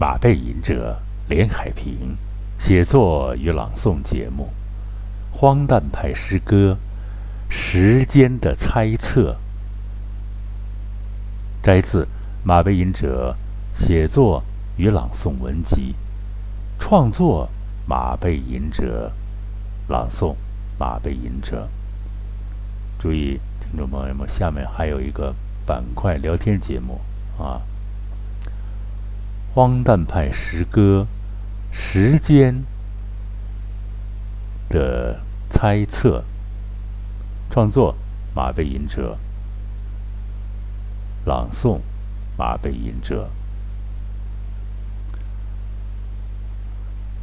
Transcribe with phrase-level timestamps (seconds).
[0.00, 0.98] 马背吟者
[1.28, 2.16] 连海平
[2.58, 4.48] 写作与朗诵节目，
[5.30, 6.78] 荒诞派诗歌
[7.52, 9.32] 《时间的猜测》，
[11.62, 12.08] 摘自
[12.42, 13.36] 马背吟者
[13.74, 14.42] 写作
[14.78, 15.94] 与朗诵文集，
[16.78, 17.50] 创作
[17.86, 19.12] 马背吟者，
[19.86, 20.34] 朗诵
[20.78, 21.68] 马背吟者。
[22.98, 25.34] 注意，听众朋友们，下面还有一个
[25.66, 26.98] 板块聊天节目
[27.38, 27.60] 啊。
[29.52, 31.08] 荒诞派诗歌
[31.76, 32.64] 《时间
[34.68, 35.18] 的
[35.48, 36.22] 猜测》，
[37.52, 37.96] 创作
[38.32, 39.18] 马背吟者，
[41.24, 41.80] 朗诵
[42.38, 43.28] 马背吟者。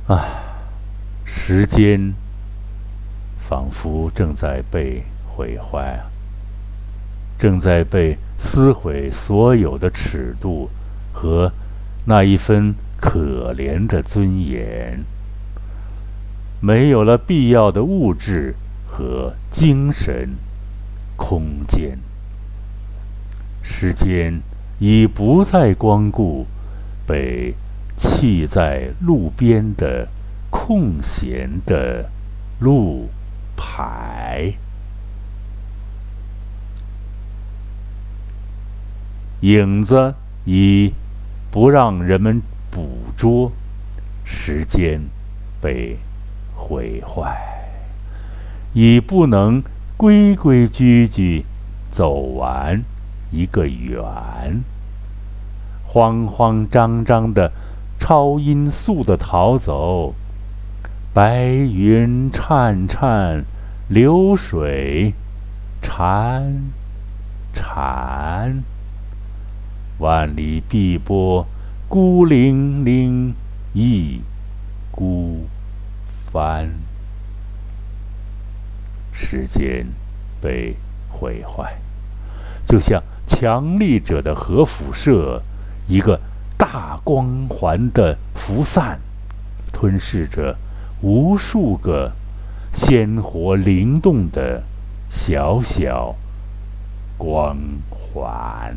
[0.07, 0.25] 啊，
[1.23, 2.13] 时间
[3.39, 6.03] 仿佛正在被毁坏，
[7.39, 10.69] 正在被撕毁所有的尺度
[11.13, 11.53] 和。
[12.09, 15.03] 那一分可怜的尊严，
[16.61, 18.55] 没有了必要的物质
[18.87, 20.29] 和精神
[21.17, 21.99] 空间，
[23.61, 24.41] 时间
[24.79, 26.47] 已不再光顾
[27.05, 27.53] 被
[27.97, 30.07] 弃在路边的
[30.49, 32.09] 空闲的
[32.61, 33.09] 路
[33.57, 34.53] 牌，
[39.41, 40.93] 影子已。
[41.57, 43.51] 不让人们捕捉，
[44.23, 45.01] 时间
[45.59, 45.97] 被
[46.53, 47.35] 毁坏，
[48.73, 49.63] 已不能
[49.97, 51.45] 规规矩矩
[51.89, 52.83] 走完
[53.31, 54.61] 一个圆。
[55.83, 57.51] 慌慌张张的
[57.97, 60.13] 超音速的逃走，
[61.11, 63.43] 白云颤颤，
[63.87, 65.15] 流水
[65.81, 66.43] 潺
[67.51, 68.61] 潺。
[69.99, 71.45] 万里碧波，
[71.87, 73.33] 孤零零
[73.73, 74.21] 一
[74.91, 75.47] 孤
[76.31, 76.69] 帆。
[79.11, 79.87] 时间
[80.39, 80.77] 被
[81.09, 81.79] 毁坏，
[82.63, 85.41] 就像强力者的核辐射，
[85.87, 86.19] 一个
[86.55, 88.99] 大光环的辐散，
[89.73, 90.55] 吞噬着
[91.01, 92.11] 无数个
[92.71, 94.61] 鲜活灵动的
[95.09, 96.15] 小小
[97.17, 97.57] 光
[97.89, 98.75] 环。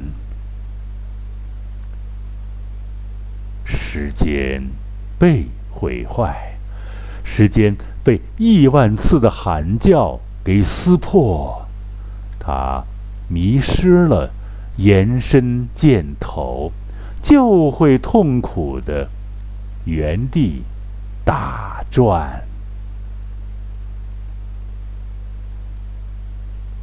[3.92, 4.62] 时间
[5.18, 6.54] 被毁坏，
[7.24, 11.66] 时间被亿万次的喊叫给撕破，
[12.38, 12.84] 它
[13.26, 14.30] 迷失了
[14.76, 16.70] 延伸箭头，
[17.20, 19.08] 就会痛苦的
[19.84, 20.62] 原地
[21.24, 22.44] 打转。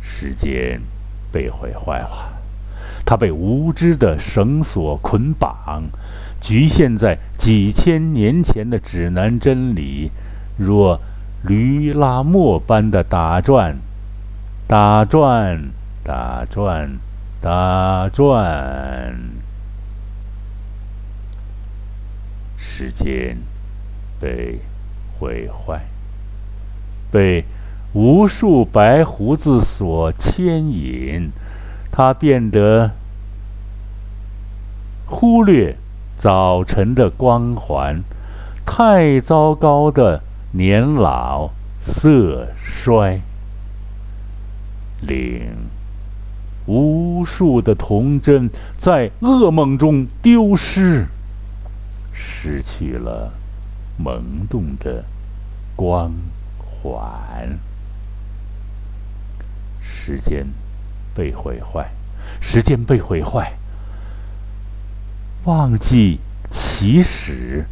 [0.01, 0.81] 时间
[1.31, 2.33] 被毁坏了，
[3.05, 5.83] 它被无知的绳索捆绑。
[6.39, 10.11] 局限在几千年前的指南真理，
[10.57, 11.01] 若
[11.43, 13.77] 驴拉磨般的打转、
[14.67, 15.71] 打转、
[16.03, 16.97] 打转、
[17.41, 19.15] 打转，
[22.57, 23.37] 时间
[24.19, 24.59] 被
[25.19, 25.85] 毁坏，
[27.11, 27.45] 被
[27.93, 31.31] 无数白胡子所牵引，
[31.91, 32.91] 它变得
[35.07, 35.75] 忽略。
[36.17, 38.03] 早晨的光环，
[38.65, 40.23] 太糟糕的
[40.53, 43.21] 年老色衰，
[44.99, 45.51] 令
[46.65, 51.05] 无数的童真在噩梦中丢失，
[52.11, 53.31] 失去了
[53.95, 55.05] 萌动的
[55.75, 56.11] 光
[56.57, 57.59] 环。
[59.79, 60.47] 时间
[61.13, 61.91] 被毁坏，
[62.41, 63.53] 时间被毁坏。
[65.47, 66.19] 忘记
[66.49, 67.63] 起始，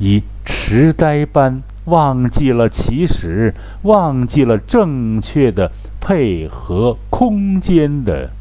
[0.00, 5.70] 以痴呆般忘记了起始，忘记了正确的
[6.00, 8.32] 配合空间的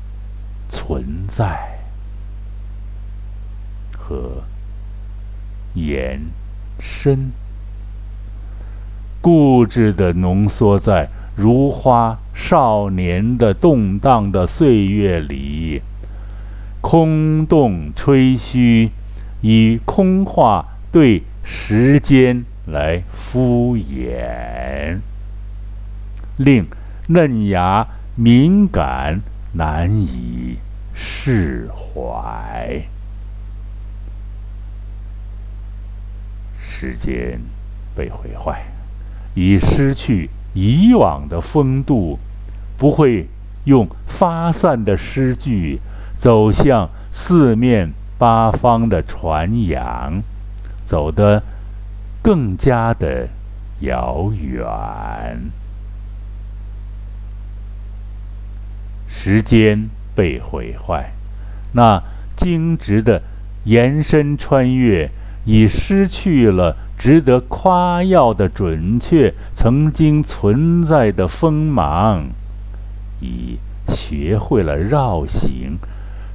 [0.70, 1.78] 存在
[3.96, 4.42] 和
[5.75, 6.19] 延
[6.80, 7.31] 伸，
[9.22, 15.84] 固执的浓缩在如花少年的动荡的岁月里。
[16.81, 18.92] 空洞吹嘘，
[19.42, 25.00] 以空话对时间来敷衍，
[26.38, 26.66] 令
[27.10, 29.22] 嫩芽敏感
[29.54, 30.58] 难以
[30.94, 32.84] 释怀。
[36.58, 37.42] 时间
[37.94, 38.64] 被毁坏，
[39.36, 42.20] 已失去以往的风度，
[42.78, 43.28] 不会
[43.66, 45.82] 用发散的诗句。
[46.19, 50.21] 走向四面八方的传扬，
[50.83, 51.42] 走得
[52.21, 53.30] 更加的
[53.80, 55.50] 遥远。
[59.07, 61.13] 时间被毁坏，
[61.71, 62.04] 那
[62.36, 63.22] 精直的
[63.63, 65.10] 延伸穿越，
[65.45, 72.27] 已失去了值得夸耀的准确，曾经存在的锋芒，
[73.22, 73.57] 已
[73.88, 75.80] 学会了绕行，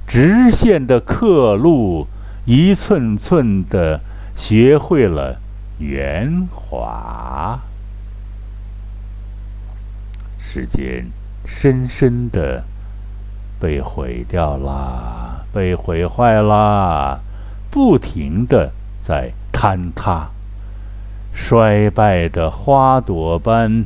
[0.07, 2.07] 直线的刻录，
[2.45, 4.01] 一寸寸的
[4.35, 5.41] 学会了
[5.79, 7.61] 圆滑，
[10.39, 11.07] 时间。
[11.47, 12.65] 深深的
[13.61, 17.21] 被毁掉啦，被毁坏啦，
[17.71, 18.73] 不停的
[19.03, 20.31] 在坍塌，
[21.35, 23.85] 衰败的花朵般，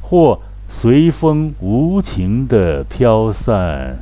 [0.00, 3.98] 或随风无情的飘散，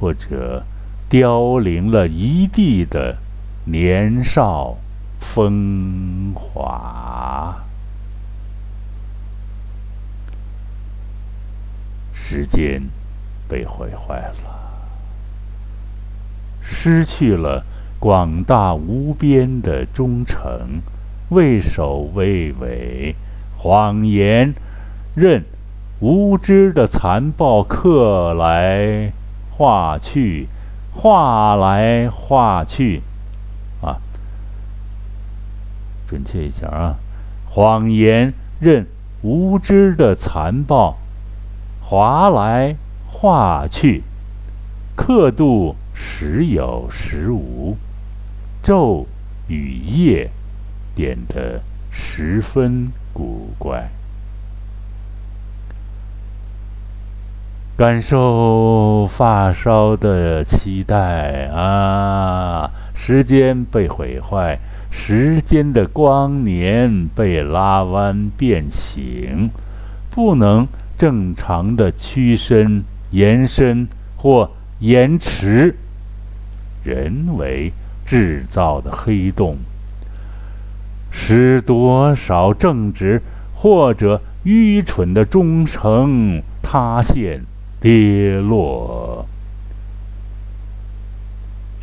[0.00, 0.64] 或者
[1.10, 3.18] 凋零了一地的
[3.64, 4.76] 年少
[5.18, 7.64] 风华。
[12.12, 12.82] 时间
[13.48, 14.70] 被毁坏了，
[16.60, 17.64] 失去了
[17.98, 20.80] 广大无边的忠诚，
[21.30, 23.16] 畏首畏尾，
[23.58, 24.54] 谎言
[25.16, 25.44] 任
[25.98, 29.12] 无知的残暴刻来
[29.50, 30.46] 画去，
[30.92, 33.02] 画来画去，
[33.80, 33.98] 啊，
[36.06, 36.96] 准确一下啊，
[37.48, 38.86] 谎言任
[39.22, 40.96] 无知的残暴。
[41.82, 42.76] 划来
[43.08, 44.04] 划去，
[44.94, 47.76] 刻度时有时无，
[48.62, 49.06] 昼
[49.48, 50.30] 与夜
[50.94, 53.90] 变得十分古怪。
[57.80, 62.70] 感受发梢的期待啊！
[62.92, 64.58] 时间被毁坏，
[64.90, 69.48] 时间的光年被拉弯变形，
[70.10, 70.68] 不能。
[70.98, 73.88] 正常的屈伸、延伸
[74.18, 74.50] 或
[74.80, 75.74] 延迟，
[76.84, 77.72] 人为
[78.04, 79.56] 制造的黑洞，
[81.10, 83.22] 使多少正直
[83.54, 87.40] 或者愚蠢的忠诚塌陷、
[87.80, 89.26] 跌落。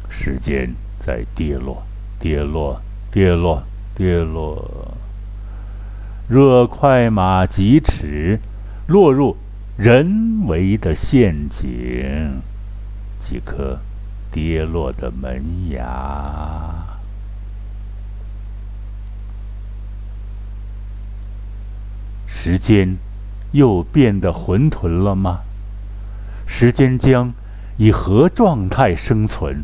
[0.09, 1.83] 时间在跌落，
[2.19, 3.63] 跌落，跌落，
[3.95, 4.95] 跌落。
[6.27, 8.39] 若快马疾驰。
[8.87, 9.35] 落入
[9.75, 12.41] 人为的陷阱，
[13.19, 13.81] 即可
[14.31, 16.97] 跌落的门牙。
[22.25, 22.95] 时间
[23.51, 25.41] 又变得混沌了吗？
[26.47, 27.33] 时间将
[27.77, 29.63] 以何状态生存？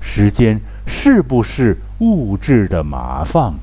[0.00, 3.54] 时间是不是物质的马放？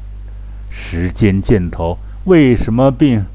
[0.69, 3.25] 时间箭头为什么并？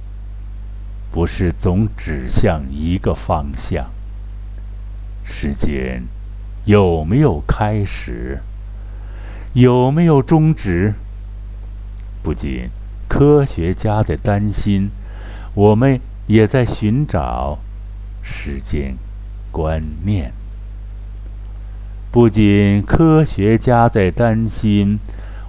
[1.11, 3.91] 不是总指向一个方向。
[5.25, 6.05] 时间
[6.65, 8.41] 有没有开始？
[9.55, 10.94] 有没有终止？
[12.23, 12.69] 不仅
[13.09, 14.91] 科学家在担心，
[15.55, 17.59] 我们也在寻找
[18.23, 18.97] 时间
[19.50, 20.32] 观念。
[22.10, 24.98] 不仅科学家在担心，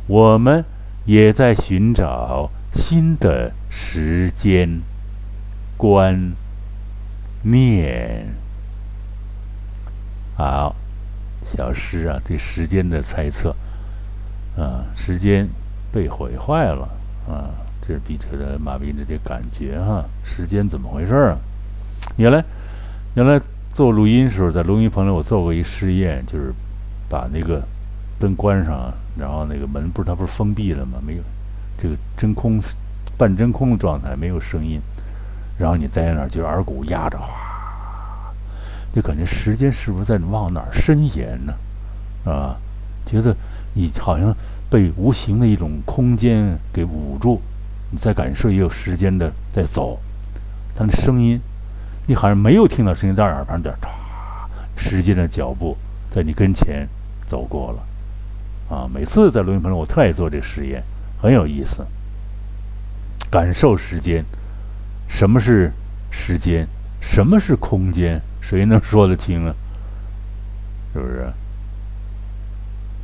[0.08, 0.64] 我们
[1.06, 4.82] 也在寻找新的时间。
[5.78, 6.34] 观
[7.44, 8.36] 念，
[10.36, 10.76] 好，
[11.42, 13.56] 小诗啊，对时间的猜测，
[14.58, 15.48] 啊，时间
[15.90, 16.90] 被毁坏了，
[17.30, 21.38] 啊，这是笔者的马斌的这感觉哈，时间怎么回事啊？
[22.18, 22.44] 原来，
[23.16, 23.40] 原来
[23.72, 26.54] 做录音时候，在录音棚里我做过一实验，就是
[27.08, 27.64] 把那个
[28.20, 31.00] 灯关上，然后那个门不是它不是封闭了吗？
[31.06, 31.24] 没有
[31.78, 32.60] 这个真空，
[33.18, 34.82] 半真空的状态，没有声音。
[35.58, 38.34] 然后你在那儿就耳骨压着，哗，
[38.94, 41.54] 就感觉时间是不是在往哪儿伸延呢？
[42.26, 42.58] 啊，
[43.06, 43.36] 觉得
[43.74, 44.36] 你好像
[44.70, 47.42] 被无形的一种空间给捂住，
[47.92, 50.00] 你再感受也有时间的在走，
[50.76, 51.40] 它的声音，
[52.10, 53.88] 你好像没有听到声音，在耳旁在唰，
[54.76, 55.78] 时间的脚步
[56.10, 56.90] 在你跟前
[57.28, 58.76] 走过了。
[58.76, 60.84] 啊，每次在录音棚里，我特爱做这实验，
[61.22, 61.86] 很有意思，
[63.30, 64.26] 感受时间。
[65.08, 65.72] 什么是
[66.10, 66.68] 时间？
[67.00, 68.20] 什么是空间？
[68.42, 69.54] 谁能说得清啊？
[70.94, 71.32] 是不是？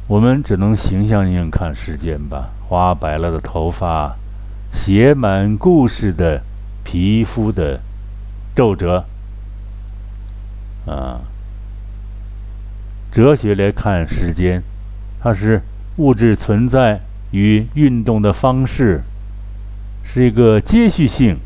[0.07, 2.49] 我们只能形象性看时间吧。
[2.67, 4.15] 花白了的头发，
[4.71, 6.41] 写满故事的
[6.83, 7.79] 皮肤的
[8.55, 9.05] 皱褶。
[10.85, 11.21] 啊，
[13.11, 14.63] 哲学来看时间，
[15.19, 15.61] 它是
[15.97, 19.01] 物质存在与运动的方式
[20.03, 21.37] 是一个接续性、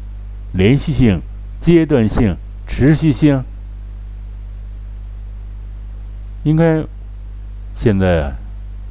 [0.54, 1.22] 连续性、
[1.60, 2.36] 阶段性、
[2.68, 3.44] 持续性？
[6.44, 6.84] 应该
[7.74, 8.34] 现在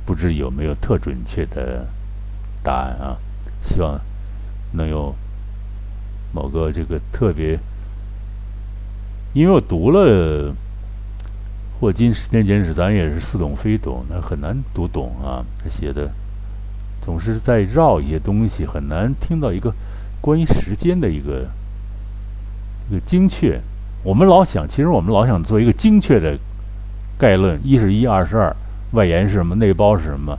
[0.06, 1.87] 不知有没有特准确的
[2.62, 3.18] 答案啊？
[3.60, 4.00] 希望
[4.72, 5.14] 能有
[6.32, 7.58] 某个这个特别，
[9.32, 10.54] 因为我读了
[11.78, 15.44] 霍金《时间简史》，咱也是似懂非懂，那很难读懂啊。
[15.58, 16.11] 他写的
[17.00, 19.73] 总是在绕一些东西，很难听到一个
[20.20, 21.49] 关于时间的一个
[22.90, 23.61] 一个精确。
[24.02, 26.38] 我们老想，其实我们老想做一个精确的。
[27.18, 28.54] 概论一是一，二是二，
[28.92, 30.38] 外延是什么，内包是什么？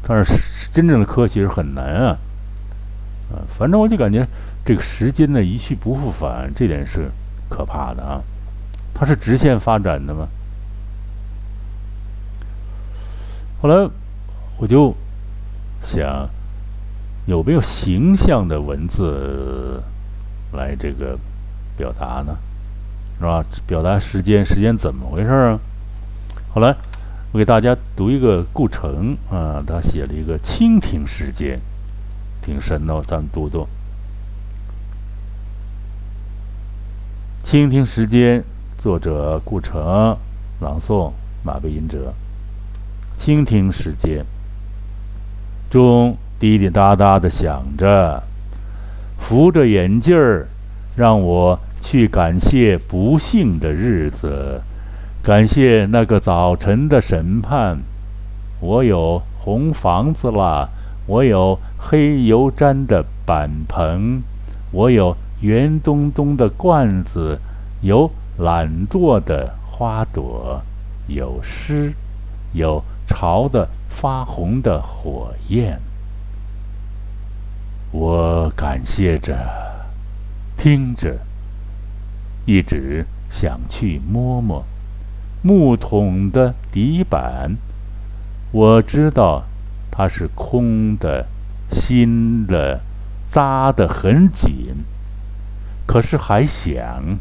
[0.00, 2.18] 但是真正的科学是很难啊，
[3.30, 4.26] 啊，反正我就感觉
[4.64, 7.10] 这个时间呢一去不复返，这点是
[7.54, 8.20] 可怕的啊。
[8.92, 10.28] 它是直线发展的吗？
[13.60, 13.88] 后来
[14.58, 14.94] 我就
[15.80, 16.28] 想，
[17.26, 19.82] 有没有形象的文字
[20.52, 21.18] 来这个
[21.76, 22.36] 表达呢？
[23.18, 23.44] 是吧？
[23.66, 25.60] 表达时间，时间怎么回事啊？
[26.52, 26.76] 后来，
[27.32, 31.60] 我给大家读一个顾城啊，他写了一个蜻蜓时间，
[32.42, 33.66] 挺神的，咱们读读。
[37.44, 38.42] 倾听时间，
[38.78, 40.16] 作者顾城，
[40.60, 42.14] 朗诵马背吟者。
[43.18, 44.24] 倾听时间，
[45.68, 48.22] 钟滴滴答答的响着，
[49.18, 50.48] 扶着眼镜儿，
[50.96, 54.62] 让我去感谢不幸的日子。
[55.22, 57.76] 感谢那个早晨的审判，
[58.58, 60.70] 我有红房子了，
[61.06, 64.22] 我有黑油毡的板棚，
[64.72, 67.38] 我有圆咚咚的罐子，
[67.82, 70.62] 有懒惰的花朵，
[71.06, 71.92] 有诗，
[72.54, 75.78] 有潮的发红的火焰。
[77.90, 79.36] 我感谢着，
[80.56, 81.18] 听着，
[82.46, 84.64] 一直想去摸摸。
[85.42, 87.58] 木桶的底板，
[88.50, 89.44] 我知道
[89.90, 91.26] 它是空的、
[91.70, 92.80] 新的、
[93.28, 94.86] 扎得很紧。
[95.86, 97.18] 可是还想，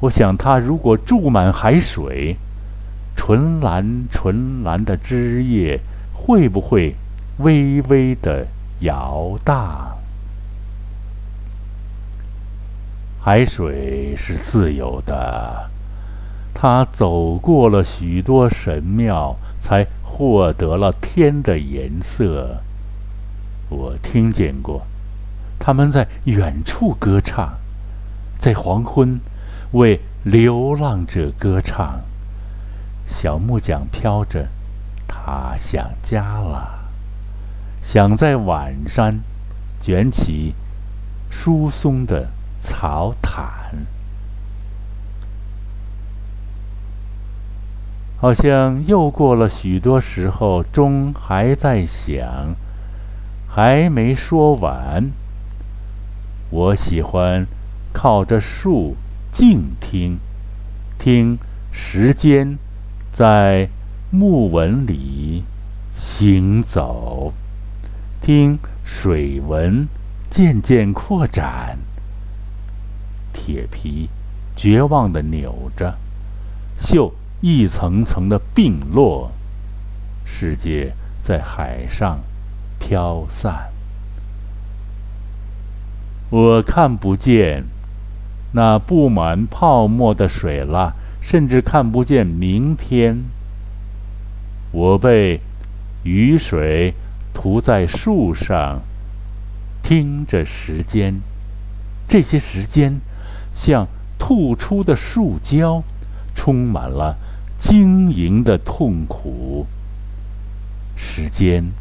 [0.00, 2.36] 我想它如果注满海水，
[3.16, 5.80] 纯蓝纯蓝的枝叶
[6.12, 6.94] 会不会
[7.38, 8.46] 微微的
[8.80, 9.96] 摇荡？
[13.20, 15.70] 海水是自由的。
[16.54, 22.62] 他走过了许多神庙，才获得了天的颜色。
[23.68, 24.86] 我听见过，
[25.58, 27.58] 他们在远处歌唱，
[28.38, 29.20] 在黄昏
[29.72, 32.00] 为流浪者歌唱。
[33.06, 34.48] 小木桨飘着，
[35.06, 36.88] 他想家了，
[37.80, 39.20] 想在晚山
[39.80, 40.54] 卷起
[41.30, 43.86] 疏松的草毯。
[48.18, 52.56] 好像又过了许多时候，钟还在响，
[53.46, 55.12] 还没说完。
[56.50, 57.46] 我喜欢
[57.92, 58.96] 靠着树
[59.32, 60.18] 静听，
[60.98, 61.38] 听
[61.72, 62.58] 时间
[63.12, 63.68] 在
[64.10, 65.44] 木纹里
[65.92, 67.32] 行走，
[68.20, 69.88] 听水纹
[70.30, 71.78] 渐渐扩展。
[73.32, 74.08] 铁皮
[74.54, 75.98] 绝望地扭着，
[76.78, 77.12] 锈。
[77.42, 79.30] 一层层的并落，
[80.24, 82.20] 世界在海上
[82.78, 83.70] 飘散。
[86.30, 87.64] 我看不见
[88.52, 93.24] 那布满泡沫的水了，甚至看不见明天。
[94.72, 95.40] 我被
[96.02, 96.94] 雨水
[97.32, 98.82] 涂在树上，
[99.82, 101.20] 听着时间，
[102.08, 103.00] 这些时间
[103.52, 103.86] 像
[104.18, 105.82] 吐出的树胶，
[106.34, 107.16] 充满了。
[107.58, 109.66] 晶莹的痛苦，
[110.94, 111.72] 时间，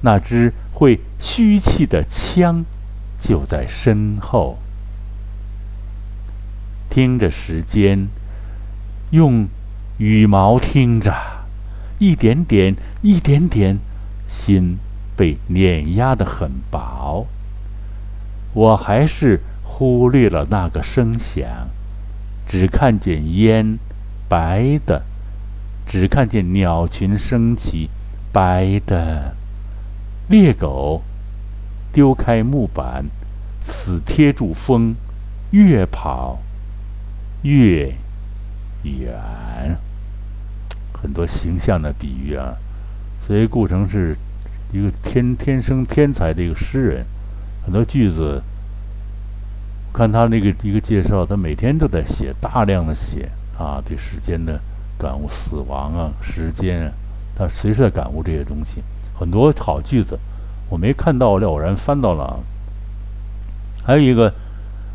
[0.00, 2.64] 那只会虚气的枪
[3.26, 4.58] 就在身后。
[6.88, 8.06] 听着时间，
[9.10, 9.48] 用
[9.98, 11.12] 羽毛听着，
[11.98, 13.80] 一点点，一点点，
[14.28, 14.78] 心
[15.16, 17.26] 被碾压得很薄。
[18.54, 21.68] 我还是忽略了那个声响，
[22.46, 23.80] 只看见烟。
[24.28, 25.02] 白的，
[25.84, 27.90] 只看见鸟群升起。
[28.32, 29.34] 白的，
[30.28, 31.02] 猎狗
[31.92, 33.06] 丢开木板，
[33.66, 34.94] 死贴住风，
[35.50, 36.38] 越跑
[37.42, 37.92] 越
[38.84, 39.76] 远。
[40.92, 42.54] 很多形象的比喻啊，
[43.20, 44.16] 所以顾城是
[44.72, 47.04] 一个天天生天才的一个诗人，
[47.64, 48.42] 很多句子。
[49.92, 54.60] 看他那个一个介绍，他每天都在写，大量的写啊，对时间的
[54.98, 56.92] 感悟、死亡啊、时间啊，
[57.34, 58.82] 他随时在感悟这些东西。
[59.18, 60.18] 很多好句子，
[60.68, 62.40] 我没看到，偶然翻到了。
[63.86, 64.34] 还有一个，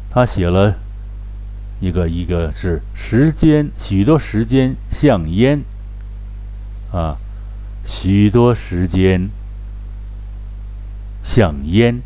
[0.10, 0.76] 他写了
[1.80, 5.62] 一个，一个是时间，许多时间像烟
[6.92, 7.16] 啊，
[7.86, 9.30] 许多时间
[11.24, 12.02] 像烟。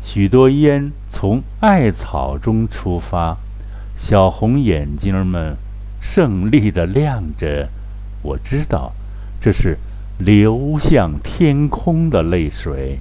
[0.00, 3.38] 许多烟从艾草中出发，
[3.96, 5.56] 小红眼睛们
[6.00, 7.68] 胜利的亮着。
[8.22, 8.92] 我知道，
[9.40, 9.78] 这是
[10.18, 13.00] 流向天空的泪水。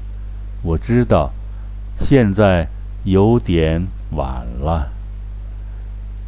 [0.64, 1.32] 我知道，
[2.04, 2.68] 现在
[3.04, 4.92] 有点晚了。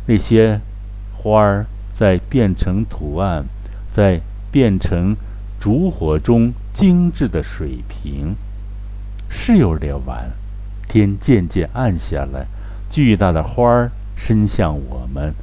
[0.05, 0.61] 那些
[1.17, 3.45] 花儿在变成图案，
[3.91, 5.15] 在变成
[5.59, 8.35] 烛火中精致的水平，
[9.27, 10.31] 是有点晚。
[10.87, 12.45] 天渐渐暗下来，
[12.89, 15.33] 巨大的花儿伸向我们，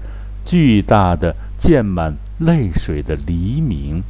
[0.44, 4.02] 巨大的溅满泪水的黎明，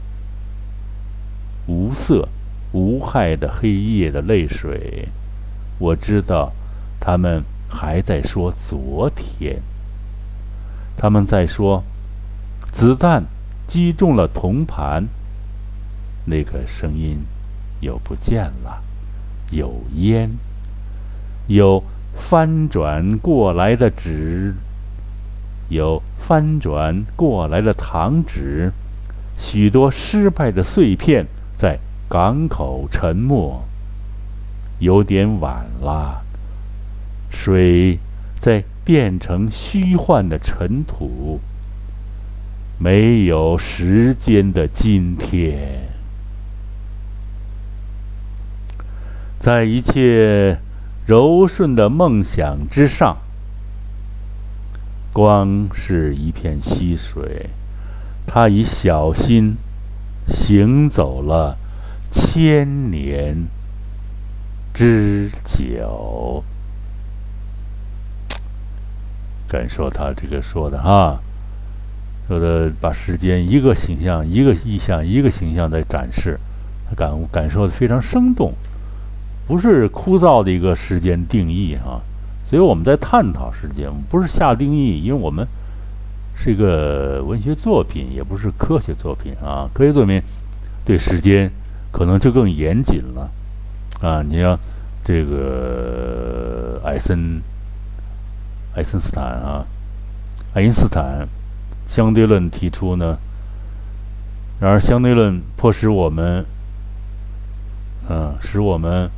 [1.66, 2.28] 无色
[2.72, 5.08] 无害的黑夜的泪水。
[5.80, 6.52] 我知道，
[7.00, 9.60] 他们还在说昨天，
[10.96, 11.82] 他们在说
[12.70, 13.24] 子弹
[13.66, 15.08] 击中了铜盘，
[16.26, 17.20] 那个声音
[17.80, 18.82] 又不见了，
[19.50, 20.30] 有烟。
[21.46, 21.82] 有
[22.14, 24.54] 翻转过来的纸，
[25.68, 28.70] 有翻转过来的糖纸，
[29.36, 33.64] 许多失败的碎片在港口沉没。
[34.80, 36.22] 有点晚了，
[37.30, 38.00] 水
[38.40, 41.40] 在变成虚幻的尘土。
[42.78, 45.88] 没有时间的今天，
[49.38, 50.58] 在一切。
[51.06, 53.16] 柔顺的梦想之上，
[55.12, 57.50] 光是一片溪水，
[58.28, 59.56] 它已小心
[60.24, 61.58] 行走了
[62.12, 63.48] 千年
[64.72, 66.44] 之久。
[69.48, 71.20] 感受他这个说的哈，
[72.28, 76.38] 说的把时间一个形象、一个意象、一个形象在展示，
[76.88, 78.52] 他感感受的非常生动。
[79.48, 82.00] 不是枯燥的一个时间定义哈，
[82.44, 85.44] 所以我们在探讨时间，不是下定义，因为我们
[86.36, 89.68] 是一个文学作品，也不是科学作品啊。
[89.74, 90.22] 科学作品
[90.84, 91.50] 对时间
[91.90, 93.28] 可能就更严谨了
[94.00, 94.22] 啊。
[94.22, 94.58] 你像
[95.04, 97.42] 这个艾森、
[98.74, 99.64] 爱森斯坦啊，
[100.54, 101.28] 爱因斯坦
[101.86, 103.18] 相对论提出呢，
[104.60, 106.44] 然而相对论迫使我们，
[108.08, 109.10] 嗯，使我们。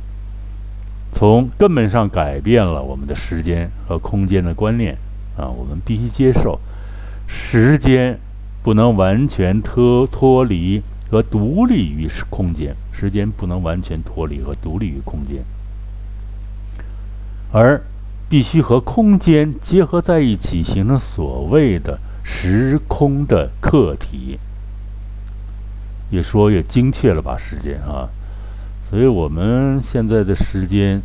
[1.15, 4.97] 从根本上改变了我们的时间和空间的观念
[5.37, 5.45] 啊！
[5.47, 6.59] 我们必须接受，
[7.27, 8.17] 时间
[8.63, 10.81] 不能完全脱脱离
[11.13, 15.45] 和独立于空间，时间不能完全脱离和独立于空间，
[17.51, 17.79] 而
[18.27, 24.39] 必须和空间结合在一起，形成所谓的时空的客体。
[26.09, 27.37] 越说越精确了吧？
[27.37, 28.09] 时间啊！
[28.81, 30.99] 所以我们现在的时间，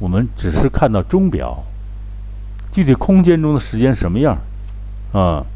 [0.00, 1.62] 我们只是看到钟表，
[2.72, 4.38] 具体空间中的时间什么样
[5.12, 5.46] 啊？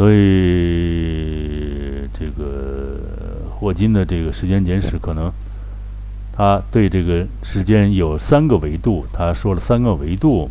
[0.00, 2.96] 所以这个
[3.50, 5.30] 霍金的这个时间简史，可能
[6.32, 10.48] 他对这个时间有三个维度，他说了三个维度，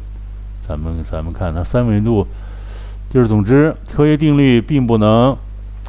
[0.62, 2.28] 咱们咱们看他三维度，
[3.10, 5.36] 就是总之，科学定律并不能。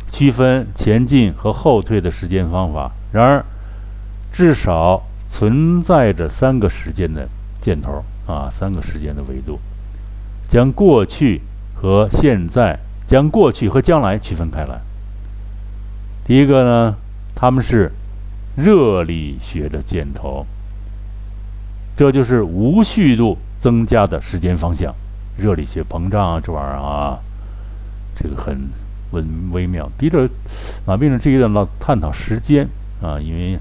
[0.08, 2.90] 区分前进和后退的时间方法。
[3.12, 3.44] 然而，
[4.32, 7.28] 至少存在着三个时间的
[7.60, 9.60] 箭头啊，三个时间的维度，
[10.48, 11.42] 将过去
[11.74, 14.80] 和现在、将过去和将来区分开来。
[16.22, 16.96] 第一个呢，
[17.34, 17.90] 他们是
[18.56, 20.46] 热力学的箭头，
[21.96, 24.94] 这就是无序度增加的时间方向。
[25.36, 27.18] 热力学膨胀啊，这玩意儿啊，
[28.14, 28.70] 这个很。
[29.10, 29.20] 微
[29.50, 30.30] 微妙，逼着
[30.86, 32.68] 马病人这一段老探讨时间
[33.02, 33.58] 啊，因为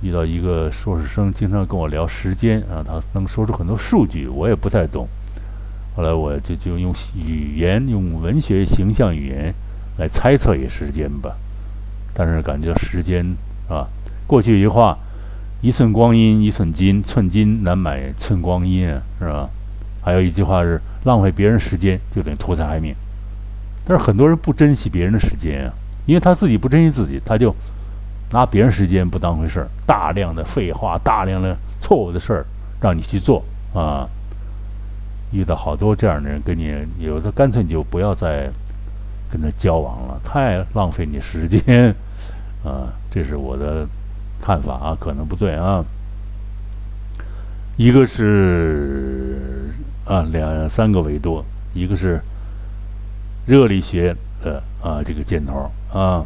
[0.00, 5.06] 遇到一个硕士生，经常跟我聊时间啊，他能说出很多数据，我也不太懂。
[5.96, 9.54] 后来我就就用语言，用文学形象语言
[9.96, 11.36] 来猜测一时间吧。
[12.12, 13.24] 但是感觉时间
[13.68, 13.86] 啊，
[14.26, 14.98] 过去一句话：
[15.60, 19.48] 一寸光阴一寸金，寸金难买寸光阴啊，是吧？
[20.02, 22.94] 还有一句话是：浪费别人时间就等于图财害命。
[23.84, 25.72] 但是很多人不珍惜别人的时间啊，
[26.06, 27.54] 因为他自己不珍惜自己，他就
[28.32, 32.46] 拿别人时间不当回事儿，大量的废话，大量的错误的事儿
[32.80, 34.08] 让你去做啊。
[35.34, 38.48] 遇到好多这样的人，跟你有的干脆你就不要再
[39.30, 41.92] 跟他交往了，太浪费你时间
[42.64, 42.94] 啊。
[43.10, 43.86] 这是我的
[44.40, 45.84] 看法啊，可能不对啊。
[47.76, 51.44] 一个是啊两三个维度，
[51.74, 52.20] 一个是
[53.46, 56.24] 热力学的啊这个箭头啊，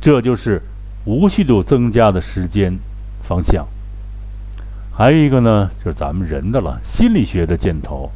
[0.00, 0.60] 这就是
[1.04, 2.76] 无序度增加的时间
[3.22, 3.64] 方向。
[5.02, 8.08] 还有一个呢，就是咱们人的了，心理学的箭头，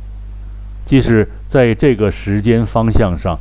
[0.85, 3.37] 即是在这个时间方向上，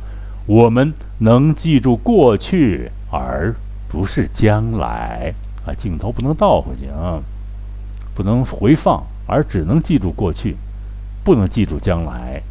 [0.46, 3.54] 我们能记住过去，而
[3.88, 5.32] 不是将来
[5.64, 7.22] 啊，镜头不能倒回去啊。
[8.16, 10.56] 不能回放，而只能记住过去，
[11.22, 12.42] 不能记住将来。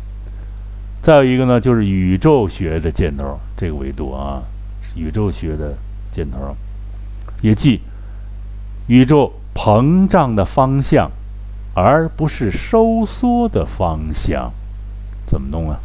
[1.01, 4.41] 再有一个呢，就是宇宙学的箭头，这个维度啊，
[4.95, 5.77] 宇宙学的
[6.13, 6.55] 箭头，
[7.41, 7.81] 也即
[8.87, 11.09] 宇宙膨胀的方向，
[11.73, 14.51] 而不是收缩的方向。
[15.25, 15.79] 怎么弄啊？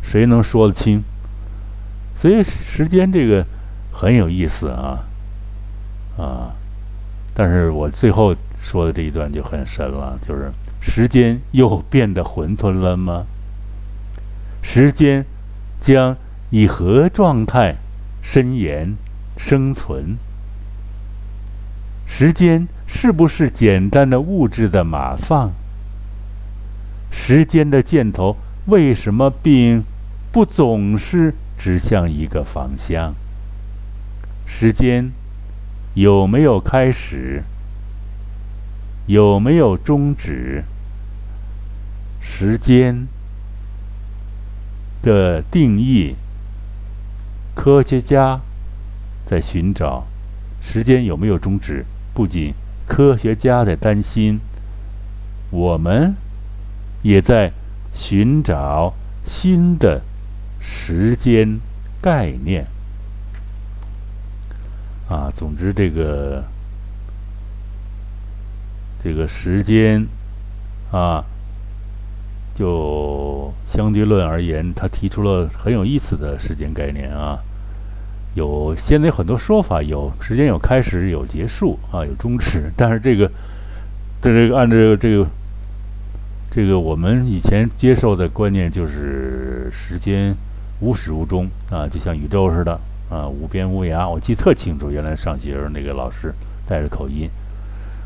[0.00, 1.02] 谁能说得清？
[2.14, 3.44] 所以时间这个
[3.92, 5.04] 很有意思啊，
[6.16, 6.54] 啊。
[7.34, 13.26] 但是我最后说的这一段就很深了，就是时间又变得混沌了吗？
[14.62, 15.24] 时间
[15.80, 16.16] 将
[16.50, 17.76] 以何状态
[18.22, 18.96] 伸延
[19.36, 20.16] 生存？
[22.08, 25.52] 时间是不是简单的物质的码放？
[27.12, 29.84] 时间的箭头为什么并
[30.32, 33.14] 不总是指向一个方向？
[34.44, 35.12] 时间。
[35.94, 37.42] 有没有开始？
[39.06, 40.62] 有没有终止？
[42.20, 43.08] 时间
[45.02, 46.14] 的定义，
[47.56, 48.40] 科学家
[49.24, 50.06] 在寻找
[50.60, 51.84] 时间有没有终止。
[52.18, 52.52] 不仅
[52.84, 54.40] 科学家在担心，
[55.50, 56.16] 我们
[57.02, 57.52] 也在
[57.92, 58.92] 寻找
[59.24, 60.02] 新的
[60.58, 61.60] 时间
[62.02, 62.66] 概念。
[65.08, 66.42] 啊，总之这个
[68.98, 70.04] 这个时间
[70.90, 71.24] 啊，
[72.52, 77.44] 就相对论而言，他提出了很有意思的时间概念啊。
[78.34, 82.70] 有现在有很多说法，有时间有开始有结束啊，有终止。
[82.76, 83.28] 但是这个
[84.20, 85.26] 在这个按照这个
[86.50, 90.34] 这个我们以前接受的观念就是时间
[90.80, 92.80] 无始无终啊，就像宇宙似的。
[93.10, 94.90] 啊，无边无涯，我记特清楚。
[94.90, 96.34] 原来上学时候那个老师
[96.66, 97.30] 带着口音，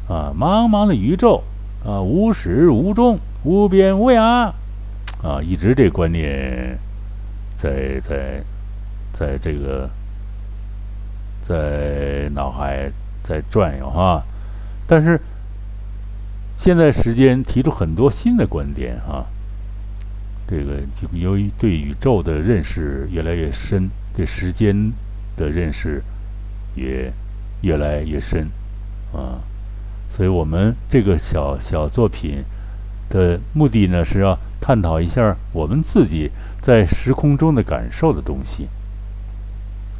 [0.08, 1.42] 啊，茫茫的宇宙，
[1.84, 4.52] 啊，无始无终，无边无涯，
[5.20, 6.78] 啊，一直这观念
[7.56, 8.44] 在在
[9.12, 9.90] 在这个
[11.42, 12.90] 在脑海
[13.22, 14.22] 在转悠哈。
[14.86, 15.20] 但是
[16.56, 19.26] 现在时间提出很多新的观点啊，
[20.48, 23.90] 这个就由于对宇宙的认识越来越深。
[24.14, 24.92] 对时间
[25.38, 26.02] 的认识
[26.74, 27.10] 也
[27.62, 28.46] 越来越深
[29.14, 29.40] 啊，
[30.10, 32.44] 所以我们这个小小作品
[33.08, 38.68] 的目的呢，是要探讨一下我们自己在时空中的感受的东西。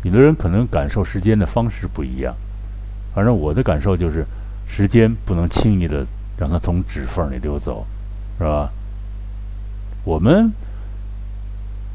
[0.03, 2.35] 有的人可能感受时间的方式不一样，
[3.15, 4.27] 反正我的感受就是，
[4.67, 7.87] 时间不能轻易的让它从指缝里溜走，
[8.39, 8.71] 是吧？
[10.05, 10.53] 我们。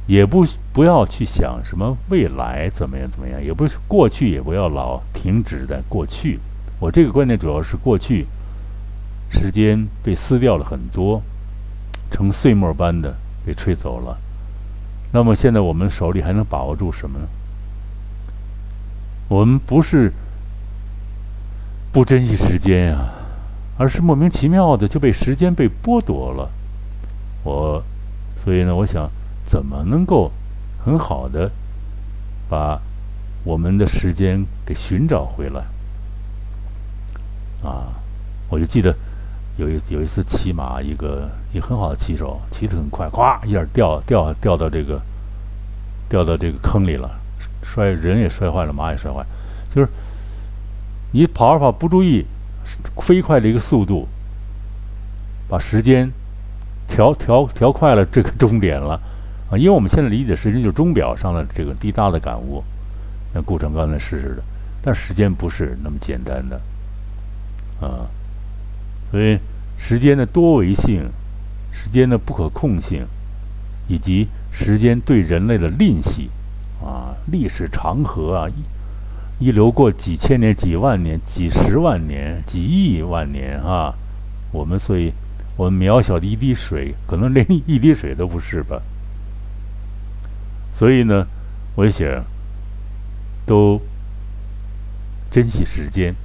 [0.08, 6.40] 也不不要去想什么未来怎么样怎么样，也不是过去也不要老停止在过去。
[6.80, 8.26] 我这个观点主要是过去
[9.30, 11.22] 时间被撕掉了很多，
[12.10, 14.18] 成碎末般的被吹走了。
[15.12, 17.28] 那么现在我们手里还能把握住什么呢？
[19.28, 20.12] 我们不是
[21.92, 23.14] 不珍惜时间呀，
[23.78, 26.50] 而是莫名其妙的就被时间被剥夺了。
[27.44, 27.84] 我
[28.36, 29.10] 所以呢，我想。
[29.48, 30.30] 怎么能够
[30.84, 31.50] 很好的
[32.50, 32.82] 把
[33.46, 35.64] 我们的时间给寻找回来？
[37.64, 37.96] 啊，
[38.50, 38.94] 我就记得
[39.56, 45.02] 有一有一次骑马，一个一个很好的骑手，骑得很快，咵一下掉掉掉到这个
[46.10, 47.10] 掉到这个坑里了，
[47.68, 49.26] 摔人也摔坏了，马也摔坏，
[49.70, 49.90] 就是
[51.12, 52.26] 你跑着跑不注意，
[53.02, 54.08] 飞快的一个速度，
[55.50, 56.10] 把时间
[56.88, 59.00] 调调调快了这个终点了。
[59.50, 62.64] 啊，因为我们现在理解时间就是钟表上的这个滴答的感悟，
[63.34, 64.44] 像顾城刚才试试的，
[64.82, 66.60] 但时间不是那么简单的，
[67.80, 68.08] 啊，
[69.12, 69.40] 所以
[69.78, 71.10] 时间的多维性、
[71.72, 73.06] 时间的不可控性，
[73.88, 76.30] 以及时间对人类的吝惜，
[76.82, 83.94] 啊，历史长河啊，一一流过几千年、几万年、几十万年、几亿万年啊！
[84.52, 85.14] 我们所以，
[85.56, 88.82] 我们渺小的一滴水，可能连一滴水都不是吧？
[90.72, 91.28] 所以呢，
[91.76, 92.24] 我想
[93.46, 93.80] 都
[95.30, 96.16] 珍惜时间，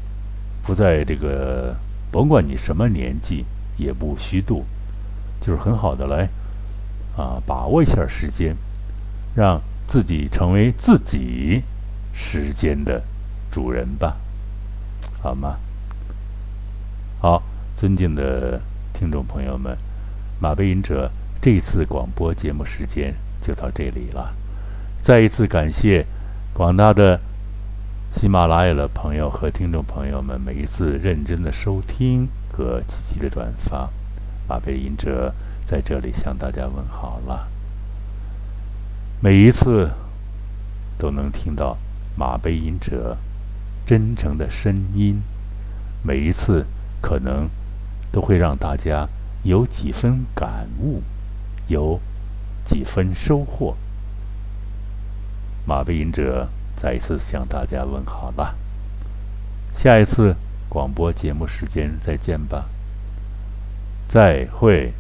[0.63, 1.77] 不在这个，
[2.11, 3.45] 甭管你什么年纪，
[3.77, 4.65] 也不虚度，
[5.41, 6.29] 就是很好的来
[7.17, 8.57] 啊，把握一下时间，
[9.35, 9.61] 让
[9.93, 11.63] 自己成为自己
[12.15, 13.03] 时间的
[13.51, 14.17] 主人吧，
[15.21, 15.59] 好吗？
[17.21, 17.43] 好，
[17.77, 18.59] 尊敬的
[18.95, 19.77] 听众朋友们，
[20.41, 21.11] 马背吟者
[21.43, 24.35] 这次广播节目时间就到这里了。
[25.03, 26.07] 再一次感谢
[26.55, 27.21] 广大的
[28.11, 33.91] 喜马拉雅的朋友和听众朋友们，每一次认真的收听和积极的转发。
[34.49, 35.35] 马背吟者
[35.67, 37.47] 在这里向大家问好了。
[39.25, 39.89] 每一次
[40.99, 41.79] 都能听到
[42.17, 43.17] 马背吟者
[43.87, 45.23] 真诚的声音，
[46.03, 46.67] 每一次
[47.01, 47.49] 可能
[48.11, 49.09] 都会让大家
[49.45, 51.05] 有几分感悟，
[51.69, 52.01] 有
[52.65, 53.77] 几分收获。
[55.65, 58.57] 马背吟者再一次向大家问好了，
[59.73, 60.35] 下一次
[60.69, 62.67] 广播节目时间再见吧，
[64.09, 64.93] 再会。